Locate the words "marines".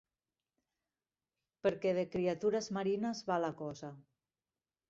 2.79-3.23